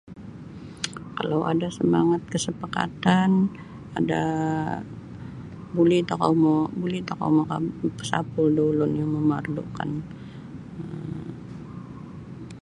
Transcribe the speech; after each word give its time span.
Kalau 1.17 1.41
ada 1.53 1.67
samangat 1.77 2.21
kasapakatan 2.33 3.29
ada 3.99 4.23
buli 5.75 5.97
tokou 6.09 6.33
mau 6.43 6.57
buli 6.81 6.99
tokou 7.09 7.29
mau 7.37 7.45
mapasapul 7.83 8.45
da 8.55 8.61
ulun 8.71 8.91
yang 8.99 9.09
mamarlukan 9.15 9.89
um. 10.81 11.27